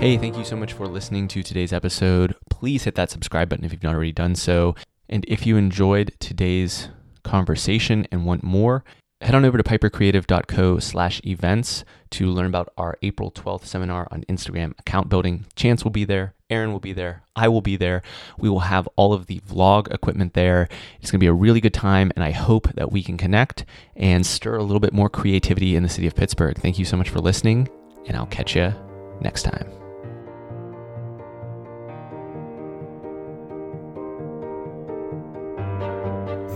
[0.00, 2.36] Hey, thank you so much for listening to today's episode.
[2.50, 4.76] Please hit that subscribe button if you've not already done so.
[5.08, 6.88] And if you enjoyed today's
[7.24, 8.84] conversation and want more,
[9.20, 14.22] head on over to pipercreative.co slash events to learn about our April 12th seminar on
[14.28, 15.44] Instagram account building.
[15.56, 16.34] Chance will be there.
[16.50, 17.22] Aaron will be there.
[17.36, 18.02] I will be there.
[18.38, 20.68] We will have all of the vlog equipment there.
[21.00, 23.64] It's going to be a really good time, and I hope that we can connect
[23.96, 26.56] and stir a little bit more creativity in the city of Pittsburgh.
[26.56, 27.68] Thank you so much for listening,
[28.06, 28.72] and I'll catch you
[29.20, 29.70] next time.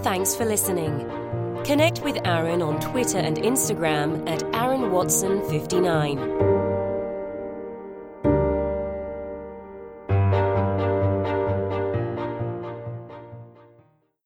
[0.02, 1.21] Thanks for listening.
[1.64, 6.61] Connect with Aaron on Twitter and Instagram at Aaron Watson 59.